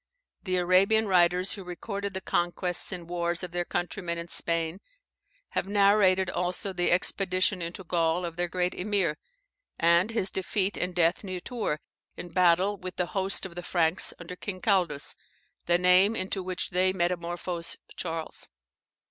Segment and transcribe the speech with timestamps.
[0.45, 4.79] The Arabian writers who recorded the conquests and wars of their countrymen in Spain,
[5.49, 9.19] have narrated also the expedition into Gaul of their great Emir,
[9.77, 11.77] and his defeat and death near Tours
[12.17, 15.15] in battle with the host of the Franks under King Caldus,
[15.67, 18.49] the name into which they metamorphose Charles.